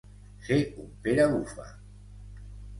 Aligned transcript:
Ser 0.47 0.57
un 0.85 0.89
Pere 1.05 1.29
Bufa. 1.35 1.69